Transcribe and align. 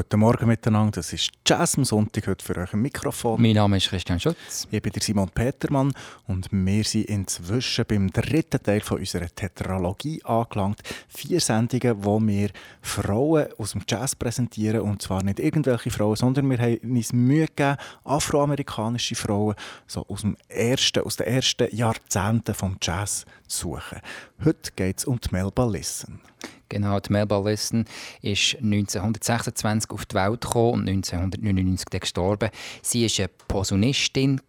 Guten 0.00 0.20
Morgen 0.20 0.46
miteinander, 0.46 0.92
das 0.92 1.12
ist 1.12 1.30
Jazz 1.46 1.76
am 1.76 1.84
Sonntag 1.84 2.26
heute 2.26 2.42
für 2.42 2.56
euch 2.56 2.72
im 2.72 2.80
Mikrofon. 2.80 3.38
Mein 3.38 3.52
Name 3.52 3.76
ist 3.76 3.90
Christian 3.90 4.18
Schutz. 4.18 4.66
Ich 4.70 4.80
bin 4.80 4.92
der 4.92 5.02
Simon 5.02 5.28
Petermann 5.28 5.92
und 6.26 6.48
wir 6.50 6.84
sind 6.84 7.04
inzwischen 7.04 7.84
beim 7.86 8.10
dritten 8.10 8.62
Teil 8.62 8.80
von 8.80 8.98
unserer 8.98 9.28
Tetralogie 9.28 10.24
angelangt. 10.24 10.80
Vier 11.06 11.38
Sendungen, 11.38 12.02
wo 12.02 12.18
wir 12.18 12.48
Frauen 12.80 13.48
aus 13.58 13.72
dem 13.72 13.82
Jazz 13.86 14.16
präsentieren 14.16 14.80
und 14.80 15.02
zwar 15.02 15.22
nicht 15.22 15.38
irgendwelche 15.38 15.90
Frauen, 15.90 16.16
sondern 16.16 16.48
wir 16.48 16.56
haben 16.56 16.78
uns 16.82 17.12
Mühe 17.12 17.44
gegeben, 17.44 17.76
afroamerikanische 18.04 19.16
Frauen 19.16 19.54
so 19.86 20.06
aus, 20.08 20.22
dem 20.22 20.34
ersten, 20.48 21.04
aus 21.04 21.16
den 21.16 21.26
ersten 21.26 21.76
Jahrzehnten 21.76 22.54
des 22.54 22.70
Jazz 22.80 23.26
zu 23.46 23.74
suchen. 23.74 24.00
Heute 24.46 24.72
geht 24.74 25.00
es 25.00 25.04
um 25.04 25.20
die 25.20 25.28
Melba 25.30 25.66
Listen. 25.66 26.22
Genau, 26.70 27.00
die 27.00 27.12
Melba 27.12 27.38
Listen 27.40 27.84
ist 28.22 28.54
1926 28.54 29.90
auf 29.90 30.06
die 30.06 30.14
Welt 30.14 30.40
gekommen 30.40 30.82
und 30.82 30.88
1999 30.88 32.00
gestorben. 32.00 32.48
Sie 32.80 33.04
war 33.04 33.18
eine 33.18 33.28
Posaunistin 33.48 34.40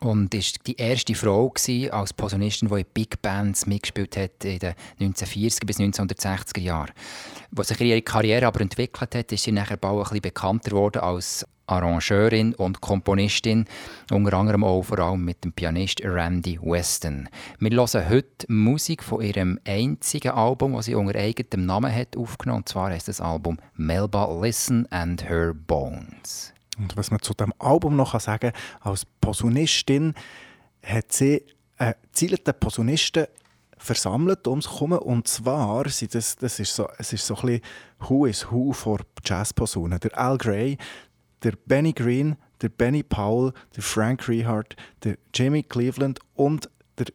und 0.00 0.34
ist 0.34 0.66
die 0.66 0.76
erste 0.76 1.14
Frau 1.14 1.52
als 1.90 2.12
Posaunistin, 2.12 2.68
die 2.68 2.80
in 2.80 2.86
Big 2.92 3.22
Bands 3.22 3.66
mitgespielt 3.66 4.16
hat 4.16 4.44
in 4.44 4.58
den 4.58 4.74
1940er 5.00 5.66
bis 5.66 5.78
1960er 5.78 6.60
Jahren. 6.60 6.90
Als 7.56 7.68
sich 7.68 7.80
ihre 7.80 8.02
Karriere 8.02 8.46
aber 8.46 8.60
entwickelt 8.60 9.14
hat, 9.14 9.32
ist 9.32 9.44
sie 9.44 9.52
nachher 9.52 9.76
bald 9.76 9.98
ein 9.98 10.02
bisschen 10.02 10.20
bekannter 10.20 10.70
geworden 10.70 11.00
als 11.00 11.46
Arrangeurin 11.68 12.54
und 12.54 12.80
Komponistin, 12.80 13.66
unter 14.10 14.32
anderem 14.34 14.64
auch 14.64 14.82
vor 14.82 14.98
allem 14.98 15.24
mit 15.24 15.44
dem 15.44 15.52
Pianist 15.52 16.02
Randy 16.02 16.58
Weston. 16.60 17.28
Wir 17.60 17.70
hören 17.70 18.08
heute 18.08 18.52
Musik 18.52 19.04
von 19.04 19.20
ihrem 19.20 19.60
einzigen 19.66 20.32
Album, 20.32 20.74
das 20.74 20.86
sie 20.86 20.94
unter 20.94 21.18
eigenem 21.18 21.66
Namen 21.66 21.94
hat 21.94 22.16
aufgenommen, 22.16 22.60
und 22.60 22.68
zwar 22.68 22.90
heißt 22.90 23.08
das 23.08 23.20
Album 23.20 23.58
Melba 23.74 24.28
Listen 24.40 24.86
and 24.90 25.28
Her 25.28 25.54
Bones. 25.54 26.52
Und 26.78 26.96
was 26.96 27.10
man 27.10 27.20
zu 27.20 27.34
dem 27.34 27.52
Album 27.58 27.96
noch 27.96 28.18
sagen 28.20 28.52
kann, 28.52 28.60
als 28.80 29.04
Posaunistin 29.20 30.14
hat 30.82 31.12
sie 31.12 31.44
einen 31.76 31.94
gezielten 32.02 32.54
Posaunisten 32.58 33.26
versammelt 33.78 34.46
ums 34.46 34.68
Kommen. 34.68 34.98
Und 34.98 35.28
zwar, 35.28 35.88
sind 35.88 36.14
das, 36.14 36.36
das 36.36 36.58
ist 36.58 36.74
so, 36.74 36.88
es 36.98 37.12
ist 37.12 37.26
so 37.26 37.36
ein 37.36 37.42
bisschen 37.42 37.62
Who 38.00 38.26
is 38.26 38.50
Who 38.50 38.72
vor 38.72 39.00
Jazzposaunen. 39.24 40.00
Der 40.00 40.18
Al 40.18 40.38
Gray, 40.38 40.76
der 41.42 41.52
Benny 41.66 41.92
Green, 41.92 42.36
der 42.60 42.68
Benny 42.68 43.02
Powell, 43.02 43.52
der 43.76 43.82
Frank 43.82 44.28
Rehart, 44.28 44.76
der 45.04 45.16
Jimmy 45.34 45.62
Cleveland 45.62 46.18
und 46.34 46.68
der 46.98 47.06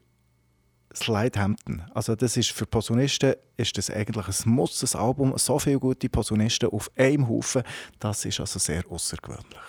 Slide 0.96 1.40
Hampton. 1.40 1.84
Also 1.94 2.16
das 2.16 2.38
ist 2.38 2.52
für 2.52 2.66
Posaunisten 2.66 3.36
ist 3.58 3.78
das 3.78 3.90
eigentlich 3.90 4.28
ein 4.28 4.52
Muss, 4.52 4.82
ein 4.84 5.00
Album, 5.00 5.38
so 5.38 5.60
viele 5.60 5.80
gute 5.80 6.10
Posaunisten 6.10 6.70
auf 6.70 6.92
einem 6.96 7.28
Haufen, 7.28 7.64
das 8.00 8.26
ist 8.26 8.40
also 8.40 8.60
sehr 8.60 8.84
außergewöhnlich. 8.90 9.60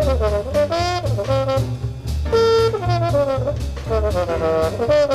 you. 5.07 5.12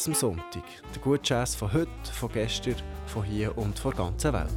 Jazz 0.00 0.08
am 0.08 0.14
Sonntag. 0.14 0.62
Der 0.94 1.02
gute 1.02 1.20
Jazz 1.22 1.54
von 1.54 1.70
heute, 1.74 1.90
von 2.10 2.32
gestern, 2.32 2.76
von 3.06 3.22
hier 3.22 3.56
und 3.58 3.78
von 3.78 3.92
der 3.94 4.04
ganzen 4.04 4.32
Welt. 4.32 4.48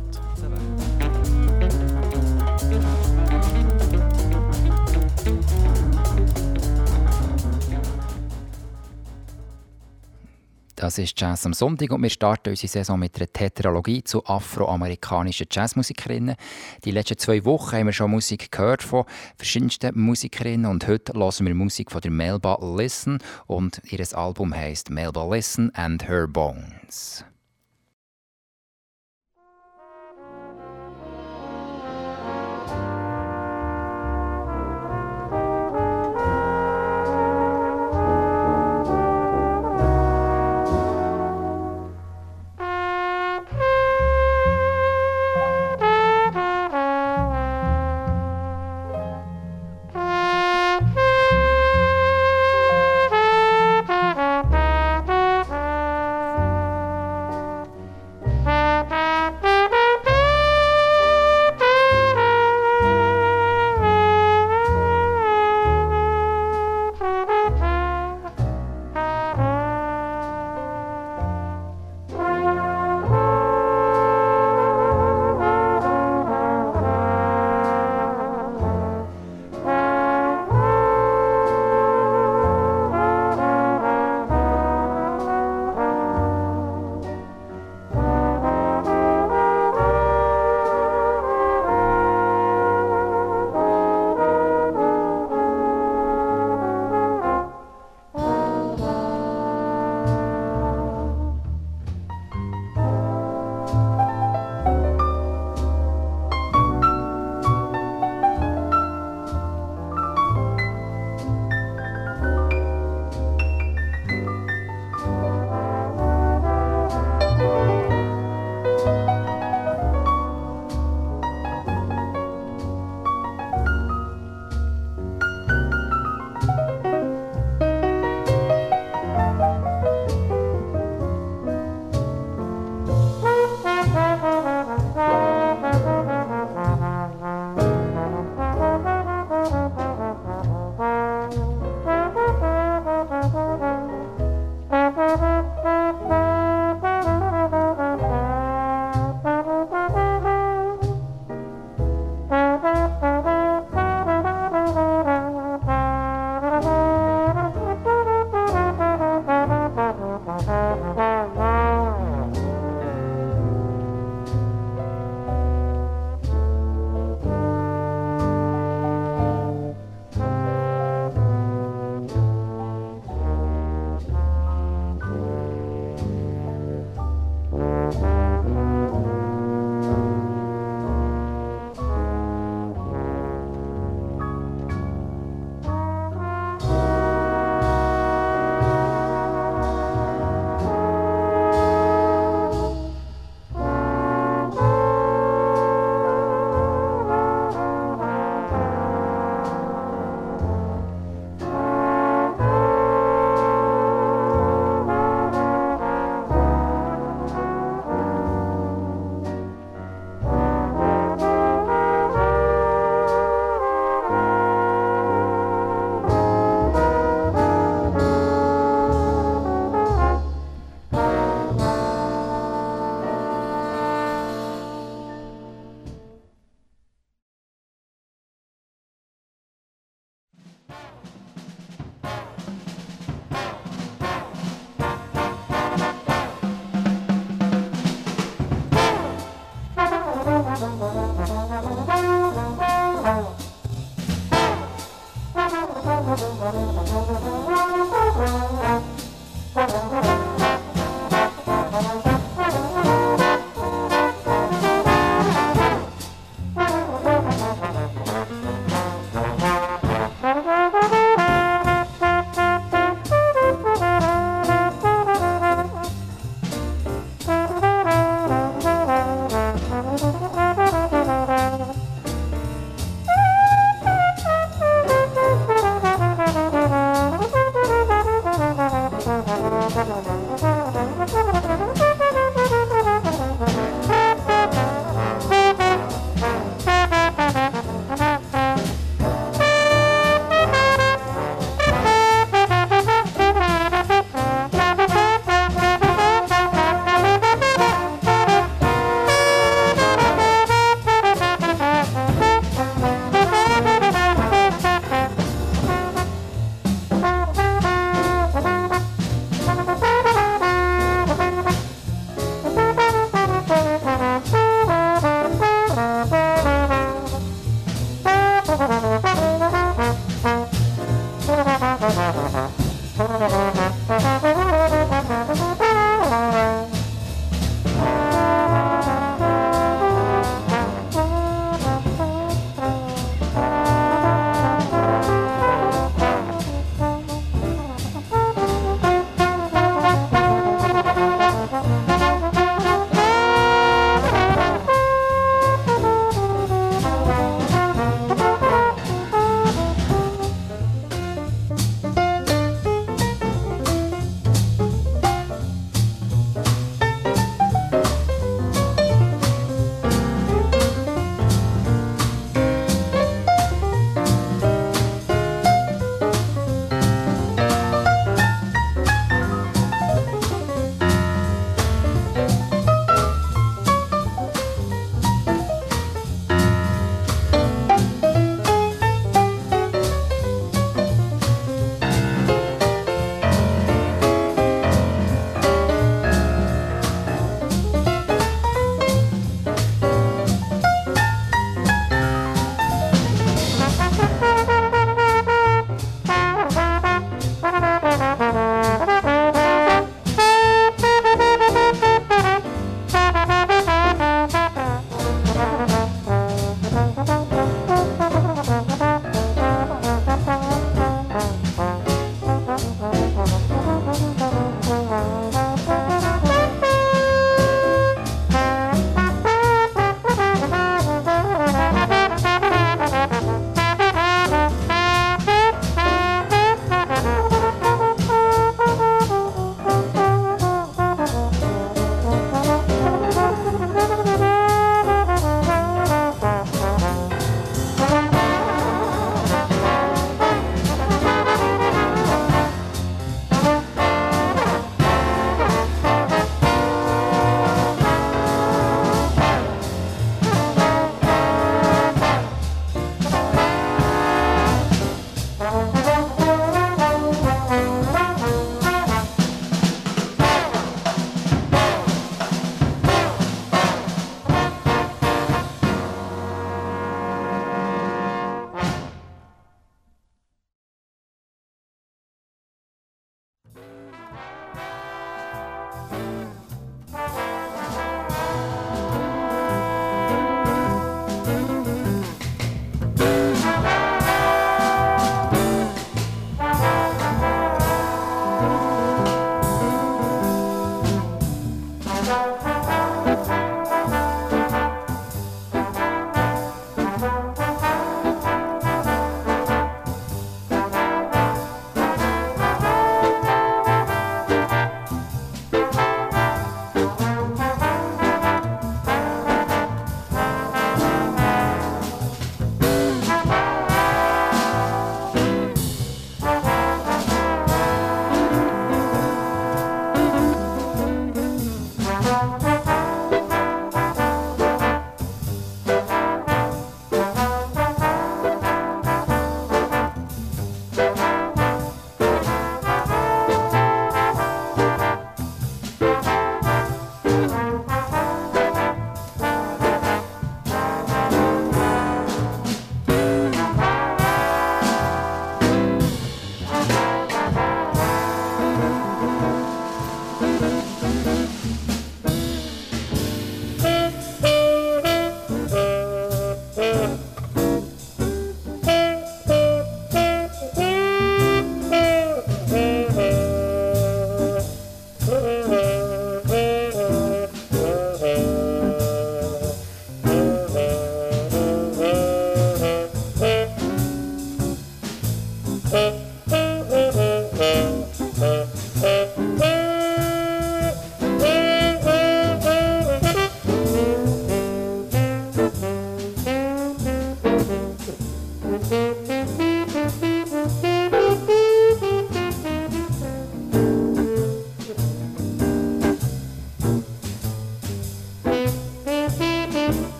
Das 10.83 10.97
ist 10.97 11.17
Jazz 11.17 11.45
am 11.45 11.53
Sonntag 11.53 11.93
und 11.93 12.03
wir 12.03 12.09
starten 12.09 12.49
unsere 12.49 12.67
Saison 12.67 12.99
mit 12.99 13.15
einer 13.15 13.31
Tetralogie 13.31 14.03
zu 14.03 14.25
afroamerikanischen 14.25 15.47
Jazzmusikerinnen. 15.49 16.35
Die 16.83 16.91
letzten 16.91 17.17
zwei 17.17 17.45
Wochen 17.45 17.77
haben 17.77 17.85
wir 17.85 17.93
schon 17.93 18.11
Musik 18.11 18.51
gehört 18.51 18.83
von 18.83 19.05
verschiedensten 19.37 19.97
Musikerinnen 19.97 20.65
und 20.65 20.85
heute 20.85 21.13
hören 21.13 21.47
wir 21.47 21.55
Musik 21.55 21.89
von 21.89 22.01
der 22.01 22.11
Melba 22.11 22.59
Listen 22.75 23.19
und 23.47 23.81
ihr 23.85 24.05
Album 24.13 24.53
heißt 24.53 24.89
Melba 24.89 25.25
Listen 25.33 25.73
and 25.73 26.05
Her 26.05 26.27
Bones. 26.27 27.23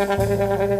Música 0.00 0.78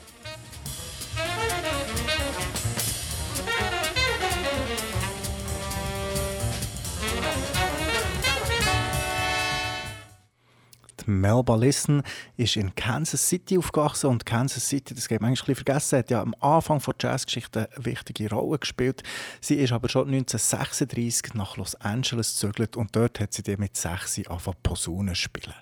Melba 11.07 11.55
Listen 11.55 12.03
ist 12.37 12.55
in 12.55 12.73
Kansas 12.75 13.27
City 13.27 13.57
aufgewachsen 13.57 14.07
und 14.07 14.25
Kansas 14.25 14.67
City, 14.67 14.93
das 14.93 15.07
geht 15.07 15.21
man 15.21 15.29
eigentlich 15.29 15.57
vergessen, 15.57 15.99
hat 15.99 16.11
ja 16.11 16.21
am 16.21 16.35
Anfang 16.39 16.79
der 16.79 16.95
Jazzgeschichte 16.99 17.69
eine 17.75 17.85
wichtige 17.85 18.29
Rolle 18.29 18.59
gespielt. 18.59 19.03
Sie 19.39 19.55
ist 19.55 19.71
aber 19.71 19.89
schon 19.89 20.07
1936 20.07 21.33
nach 21.33 21.57
Los 21.57 21.75
Angeles 21.75 22.33
gezögert 22.33 22.77
und 22.77 22.95
dort 22.95 23.19
hat 23.19 23.33
sie 23.33 23.43
mit 23.57 23.75
6 23.75 24.27
angefangen 24.27 24.57
Posaunen 24.63 25.15
spielen. 25.15 25.55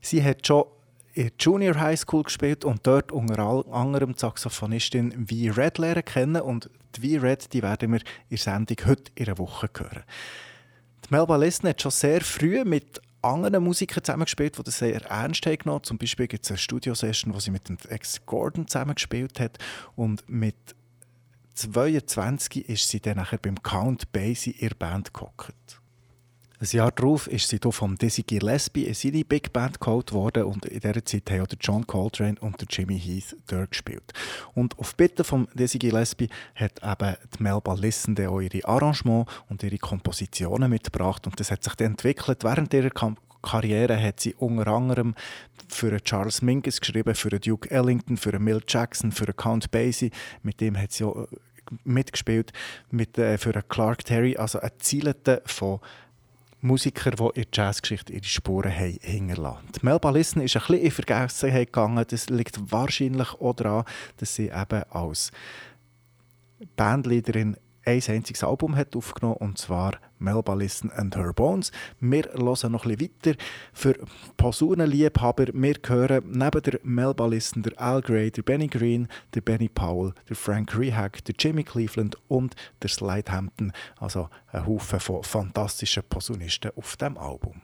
Sie 0.00 0.22
hat 0.22 0.46
schon 0.46 0.64
in 1.14 1.30
Junior 1.38 1.78
High 1.78 1.98
School 1.98 2.22
gespielt 2.22 2.64
und 2.64 2.86
dort 2.86 3.12
unter 3.12 3.64
anderem 3.70 4.14
Saxophonistin 4.16 5.26
V. 5.26 5.52
Red 5.54 5.78
lernen 5.78 6.04
kennen 6.04 6.42
und 6.42 6.70
die 6.96 7.18
V. 7.18 7.22
Red, 7.22 7.52
die 7.52 7.62
werden 7.62 7.92
wir 7.92 8.00
in 8.00 8.04
der 8.30 8.38
Sendung 8.38 8.76
heute 8.86 9.12
in 9.14 9.26
einer 9.26 9.38
Woche 9.38 9.68
hören. 9.78 10.04
Die 11.04 11.14
Melba 11.14 11.36
Listen 11.36 11.68
hat 11.68 11.82
schon 11.82 11.90
sehr 11.90 12.20
früh 12.20 12.64
mit 12.64 13.00
anderen 13.22 13.64
Musikern 13.64 14.04
zusammengespielt, 14.04 14.58
die 14.58 14.62
das 14.62 14.78
sehr 14.78 15.02
ernst 15.06 15.46
haben 15.46 15.58
genommen. 15.58 15.84
Zum 15.84 15.98
Beispiel 15.98 16.26
gibt 16.26 16.44
es 16.44 16.50
eine 16.50 16.58
Studio-Session, 16.58 17.34
wo 17.34 17.40
sie 17.40 17.50
mit 17.50 17.68
dem 17.68 17.78
Ex 17.88 18.24
Gordon 18.26 18.66
zusammengespielt 18.66 19.40
hat. 19.40 19.58
Und 19.96 20.28
mit 20.28 20.56
22 21.54 22.68
ist 22.68 22.88
sie 22.88 23.00
dann 23.00 23.16
nachher 23.16 23.38
beim 23.38 23.62
Count 23.62 24.12
Basie 24.12 24.52
in 24.52 24.70
Band 24.78 25.12
gehockt. 25.12 25.81
Ein 26.62 26.68
Jahr 26.76 26.92
darauf 26.92 27.26
ist 27.26 27.48
sie 27.48 27.58
vom 27.60 27.98
Dizzy 27.98 28.22
Gillespie 28.22 28.84
in 28.84 28.94
seine 28.94 29.24
Big 29.24 29.52
Band 29.52 29.80
geholt 29.80 30.12
worden 30.12 30.44
und 30.44 30.64
in 30.64 30.78
dieser 30.78 31.04
Zeit 31.04 31.28
haben 31.28 31.40
auch 31.40 31.48
John 31.60 31.84
Coltrane 31.84 32.36
und 32.40 32.64
Jimmy 32.70 33.00
Heath 33.00 33.36
dort 33.48 33.72
gespielt. 33.72 34.12
Und 34.54 34.78
auf 34.78 34.94
Bitte 34.94 35.24
von 35.24 35.48
Dizzy 35.54 35.80
Gillespie 35.80 36.28
hat 36.54 36.80
eben 36.80 37.16
die 37.36 37.42
Melba 37.42 37.74
Listen 37.74 38.14
auch 38.28 38.40
ihre 38.40 38.64
Arrangements 38.64 39.32
und 39.48 39.64
ihre 39.64 39.76
Kompositionen 39.76 40.70
mitgebracht 40.70 41.26
und 41.26 41.40
das 41.40 41.50
hat 41.50 41.64
sich 41.64 41.74
dann 41.74 41.88
entwickelt. 41.88 42.44
Während 42.44 42.72
ihrer 42.72 42.90
Karriere 43.42 44.00
hat 44.00 44.20
sie 44.20 44.34
unter 44.34 44.68
anderem 44.68 45.16
für 45.66 46.00
Charles 46.00 46.42
Mingus 46.42 46.80
geschrieben, 46.80 47.16
für 47.16 47.40
Duke 47.40 47.72
Ellington, 47.72 48.16
für 48.16 48.38
Mill 48.38 48.62
Jackson, 48.68 49.10
für 49.10 49.32
Count 49.32 49.72
Basie. 49.72 50.12
Mit 50.44 50.60
dem 50.60 50.78
hat 50.78 50.92
sie 50.92 51.02
auch 51.02 51.24
äh, 51.24 51.26
mitgespielt, 51.82 52.52
mit, 52.92 53.18
äh, 53.18 53.36
für 53.36 53.52
Clark 53.64 54.04
Terry, 54.04 54.36
also 54.36 54.60
ein 54.60 54.70
Zielete 54.78 55.42
von 55.44 55.80
Musiker, 56.62 57.10
die 57.10 57.22
in 57.22 57.32
der 57.34 57.46
Jazzgeschichte 57.52 58.12
ihre 58.12 58.24
Spuren 58.24 58.72
haben 58.72 58.96
hinterlassen. 59.00 59.68
Melba 59.82 60.10
Listen 60.10 60.40
ist 60.40 60.56
ein 60.56 60.60
bisschen 60.60 60.80
in 60.84 60.90
Vergessenheit 60.92 61.72
gegangen. 61.72 62.04
Das 62.08 62.30
liegt 62.30 62.70
wahrscheinlich 62.70 63.34
auch 63.34 63.54
daran, 63.54 63.84
dass 64.18 64.36
sie 64.36 64.46
eben 64.46 64.84
als 64.90 65.32
Bandleaderin 66.76 67.56
ein 67.84 68.02
einziges 68.06 68.44
Album 68.44 68.76
hat 68.76 68.94
aufgenommen 68.96 69.36
und 69.36 69.58
zwar 69.58 69.92
Melba 70.18 70.54
Listen 70.54 70.90
and 70.92 71.16
Her 71.16 71.32
Bones. 71.32 71.72
Wir 72.00 72.24
hören 72.32 72.72
noch 72.72 72.86
ein 72.86 72.96
bisschen 72.96 73.12
weiter. 73.24 73.38
Für 73.72 73.94
Posaunenliebhaber, 74.36 75.46
wir 75.52 75.74
hören 75.86 76.24
neben 76.30 76.62
der 76.62 76.80
Melba 76.82 77.26
Listen 77.26 77.62
der 77.62 77.80
Al 77.80 78.00
Gray, 78.00 78.30
der 78.30 78.42
Benny 78.42 78.68
Green, 78.68 79.08
der 79.34 79.40
Benny 79.40 79.68
Powell, 79.68 80.14
der 80.28 80.36
Frank 80.36 80.78
Rehag, 80.78 81.24
der 81.24 81.34
Jimmy 81.38 81.64
Cleveland 81.64 82.16
und 82.28 82.54
der 82.82 82.90
Slide 82.90 83.30
Hampton. 83.30 83.72
Also 83.98 84.28
ein 84.52 84.66
Haufen 84.66 85.00
von 85.00 85.24
fantastischen 85.24 86.04
Posaunisten 86.08 86.70
auf 86.76 86.96
dem 86.96 87.18
Album. 87.18 87.62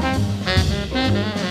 Música 0.00 1.49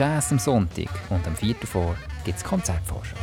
Jazz, 0.00 0.32
am 0.32 0.38
Sonntag 0.38 0.88
und 1.10 1.26
am 1.26 1.36
4. 1.36 1.54
vor 1.56 1.94
gibt 2.24 2.38
es 2.38 2.42
Konzertvorschau. 2.42 3.18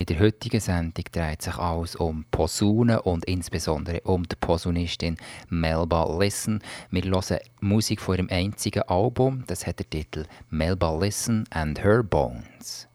In 0.00 0.06
der 0.06 0.18
heutigen 0.18 0.58
Sendung 0.58 1.04
dreht 1.12 1.42
sich 1.42 1.56
alles 1.56 1.94
um 1.94 2.24
Posaunen 2.32 2.98
und 2.98 3.26
insbesondere 3.26 4.00
um 4.00 4.24
die 4.24 4.34
Posaunistin 4.34 5.16
Melba 5.48 6.18
Listen. 6.18 6.60
Wir 6.90 7.04
hören 7.04 7.38
Musik 7.60 8.00
von 8.00 8.16
ihrem 8.16 8.28
einzigen 8.28 8.82
Album, 8.82 9.44
das 9.46 9.68
hat 9.68 9.78
den 9.78 9.88
Titel 9.88 10.26
Melba 10.50 10.98
Listen 10.98 11.44
and 11.50 11.80
Her 11.84 12.02
Bones. 12.02 12.89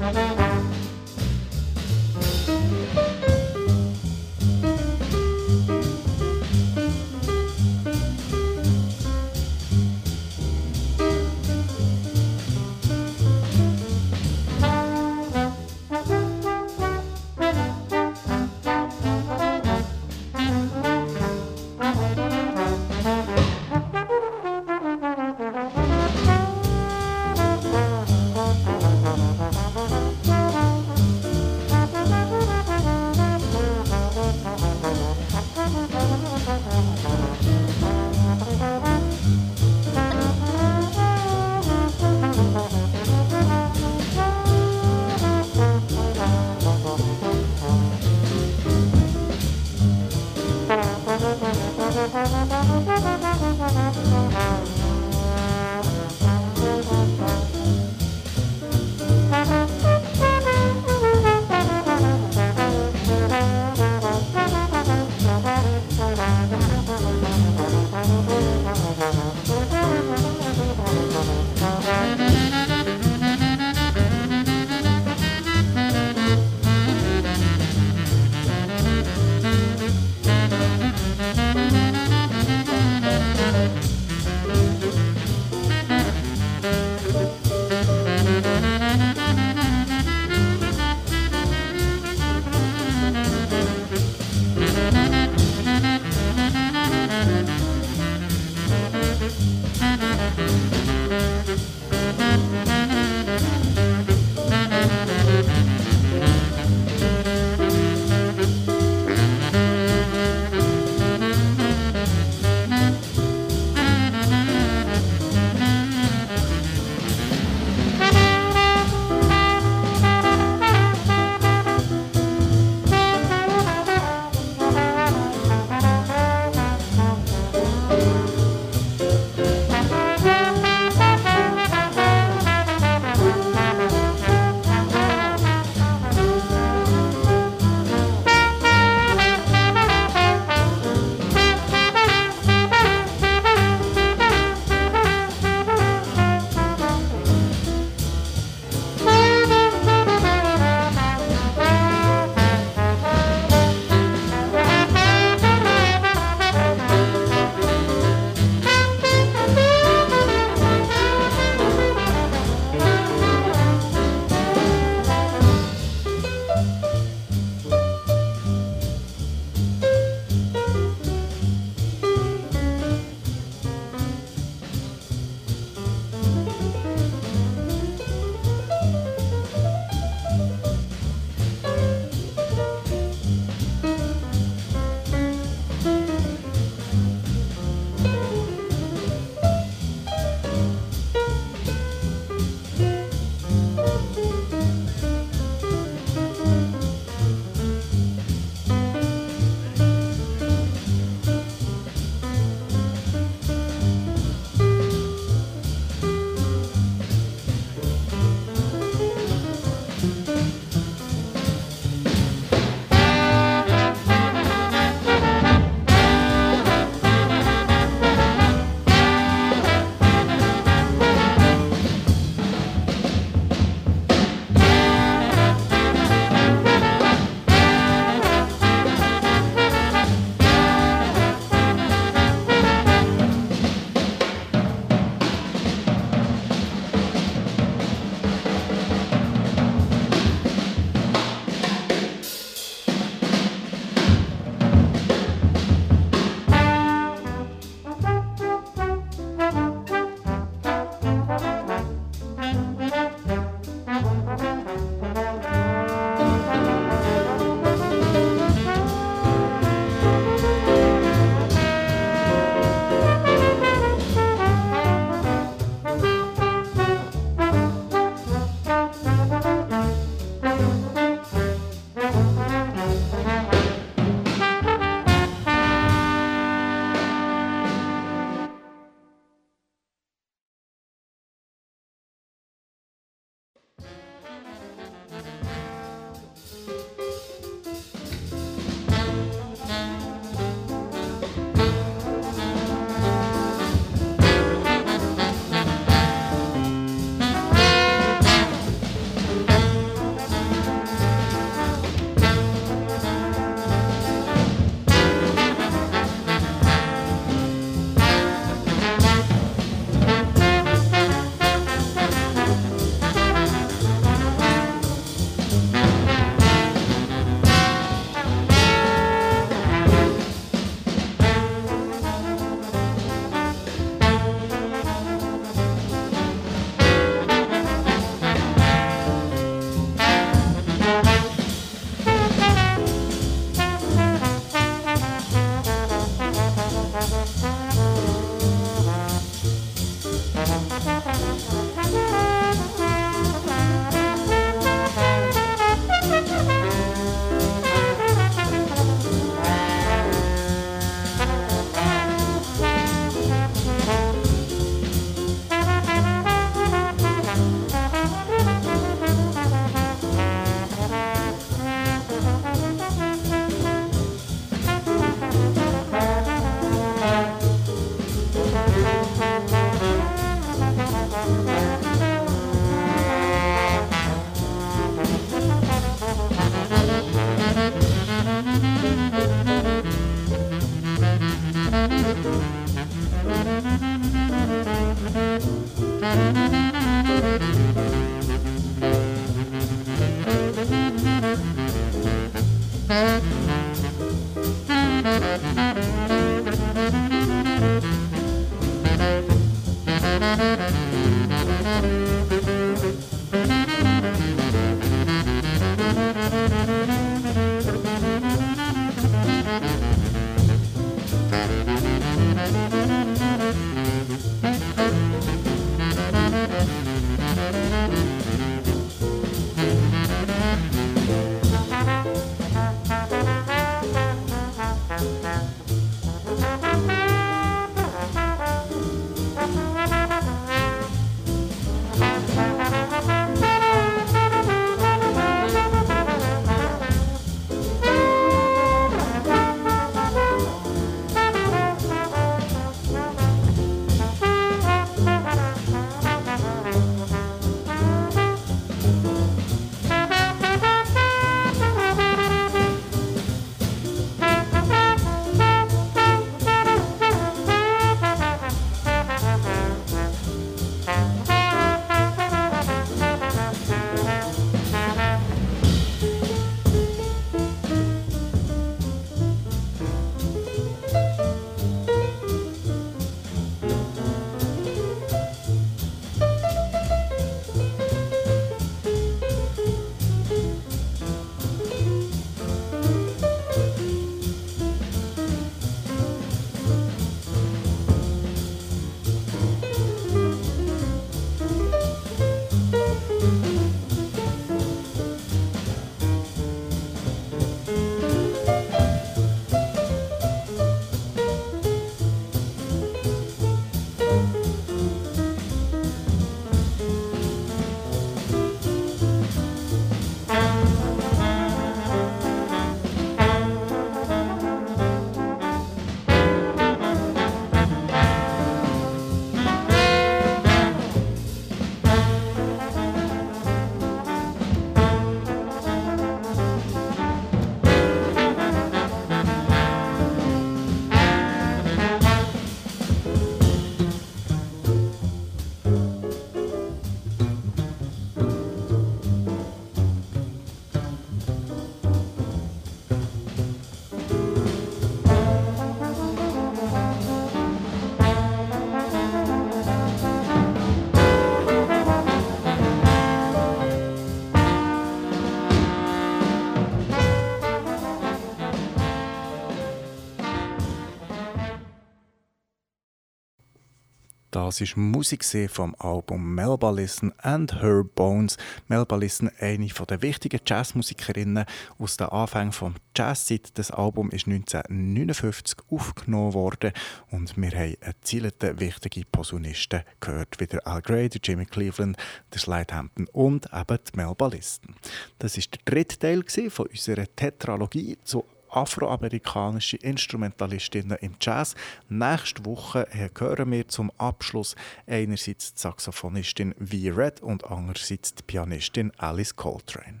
Das 564.46 564.60
ist 564.60 564.76
Musik 564.76 565.24
vom 565.50 565.74
Album 565.80 566.36
Melba 566.36 566.70
Listen 566.70 567.12
and 567.18 567.60
Her 567.60 567.82
Bones. 567.82 568.36
Melba 568.68 568.94
Listen, 568.94 569.28
eine 569.40 569.66
der 569.66 570.02
wichtigen 570.02 570.38
Jazzmusikerinnen 570.46 571.46
aus 571.80 571.96
den 571.96 572.06
Anfängen 572.06 572.52
der 572.52 572.72
Jazzzeit. 572.96 573.58
Das 573.58 573.72
Album 573.72 574.08
ist 574.10 574.28
1959 574.28 575.58
aufgenommen 575.68 576.34
worden 576.34 576.70
und 577.10 577.36
wir 577.36 577.50
haben 577.50 577.76
erzielte 577.80 578.60
wichtige 578.60 579.04
Posaunisten 579.10 579.82
gehört, 579.98 580.38
wie 580.38 580.46
der 580.46 580.64
Al 580.64 580.80
Gray, 580.80 581.08
der 581.08 581.20
Jimmy 581.24 581.46
Cleveland, 581.46 581.96
der 582.32 582.38
Slide 582.38 582.88
und 583.12 583.48
eben 583.52 583.78
die 583.84 583.96
Melba 583.96 584.28
Listen. 584.28 584.76
Das 585.18 585.36
ist 585.36 585.54
der 585.54 585.60
dritte 585.64 585.98
Teil 585.98 586.22
von 586.50 586.68
unserer 586.68 587.06
Tetralogie 587.16 587.98
zu 588.04 588.24
afroamerikanische 588.56 589.76
Instrumentalistinnen 589.76 590.96
im 591.00 591.14
Jazz. 591.20 591.54
Nächste 591.88 592.44
Woche 592.44 592.88
hören 593.16 593.52
wir 593.52 593.68
zum 593.68 593.90
Abschluss 593.98 594.56
einerseits 594.86 595.54
die 595.54 595.60
Saxophonistin 595.60 596.54
V. 596.58 596.96
Red 596.96 597.20
und 597.20 597.44
andererseits 597.44 598.14
die 598.14 598.22
Pianistin 598.22 598.92
Alice 598.96 599.36
Coltrane. 599.36 600.00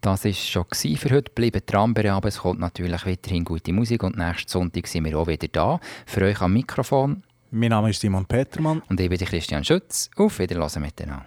Das 0.00 0.24
war 0.24 0.32
schon 0.32 0.66
für 0.96 1.10
heute. 1.10 1.32
Bleibt 1.32 1.72
dran, 1.72 1.96
aber 1.96 2.28
es 2.28 2.38
kommt 2.38 2.60
natürlich 2.60 3.04
weiterhin 3.04 3.44
gute 3.44 3.72
Musik 3.72 4.02
und 4.04 4.16
nächsten 4.16 4.48
Sonntag 4.48 4.86
sind 4.86 5.04
wir 5.04 5.18
auch 5.18 5.26
wieder 5.26 5.48
da. 5.48 5.80
Für 6.06 6.22
euch 6.22 6.40
am 6.40 6.52
Mikrofon. 6.52 7.24
Mein 7.50 7.70
Name 7.70 7.90
ist 7.90 8.00
Simon 8.00 8.26
Petermann. 8.26 8.82
Und 8.88 9.00
ich 9.00 9.08
bin 9.08 9.18
Christian 9.18 9.64
Schütz. 9.64 10.10
Auf 10.16 10.38
Wiedersehen 10.38 10.82
miteinander. 10.82 11.26